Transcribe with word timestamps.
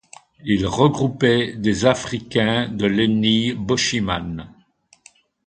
Il 0.43 0.65
regroupait 0.65 1.53
des 1.55 1.85
africains 1.85 2.67
de 2.67 2.87
l'ethnie 2.87 3.53
Bochiman. 3.53 4.47